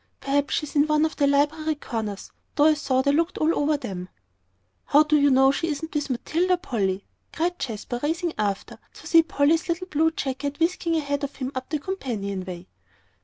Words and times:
"Perhaps 0.19 0.55
she 0.55 0.65
is 0.65 0.75
in 0.75 0.87
one 0.87 1.05
of 1.05 1.15
the 1.17 1.27
library 1.27 1.75
corners, 1.75 2.31
though 2.55 2.65
I 2.65 2.73
thought 2.73 3.05
I 3.05 3.11
looked 3.11 3.37
over 3.37 3.77
them 3.77 4.09
all." 4.11 4.23
"How 4.93 5.03
do 5.03 5.15
you 5.15 5.29
know 5.29 5.51
she 5.51 5.67
isn't 5.67 5.93
with 5.93 6.09
Matilda, 6.09 6.57
Polly?" 6.57 7.05
cried 7.31 7.59
Jasper, 7.59 7.99
racing 8.01 8.33
after, 8.35 8.79
to 8.95 9.05
see 9.05 9.21
Polly's 9.21 9.69
little 9.69 9.85
blue 9.85 10.09
jacket 10.09 10.59
whisking 10.59 10.95
ahead 10.95 11.23
of 11.23 11.35
him 11.35 11.51
up 11.53 11.69
the 11.69 11.77
companion 11.77 12.43
way. 12.45 12.67